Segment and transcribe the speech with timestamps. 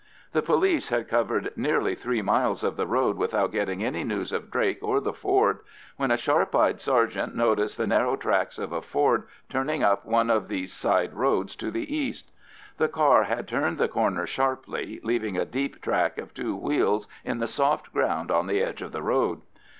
[0.31, 4.49] The police had covered nearly three miles of the road without getting any news of
[4.49, 5.59] Drake or the Ford,
[5.95, 10.31] when a sharp eyed sergeant noticed the narrow tracks of a Ford turning up one
[10.31, 12.31] of these side roads to the east.
[12.79, 17.37] The car had turned the corner sharply, leaving a deep track of two wheels in
[17.37, 19.41] the soft ground on the edge of the road.